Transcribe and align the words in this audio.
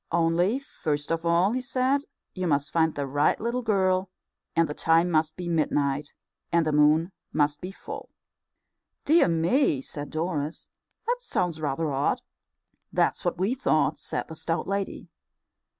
Only, 0.11 0.57
first 0.57 1.11
of 1.11 1.27
all, 1.27 1.53
he 1.53 1.61
said, 1.61 2.05
you 2.33 2.47
must 2.47 2.73
find 2.73 2.95
the 2.95 3.05
right 3.05 3.39
little 3.39 3.61
girl, 3.61 4.09
and 4.55 4.67
the 4.67 4.73
time 4.73 5.11
must 5.11 5.35
be 5.35 5.47
midnight, 5.47 6.15
and 6.51 6.65
the 6.65 6.71
moon 6.71 7.11
must 7.31 7.61
be 7.61 7.69
full." 7.69 8.09
"Dear 9.05 9.27
me!" 9.27 9.79
said 9.79 10.09
Doris, 10.09 10.69
"that 11.05 11.17
sounds 11.19 11.61
rather 11.61 11.91
odd." 11.91 12.23
"That's 12.91 13.23
what 13.23 13.37
we 13.37 13.53
thought," 13.53 13.99
said 13.99 14.27
the 14.27 14.35
stout 14.35 14.67
lady. 14.67 15.07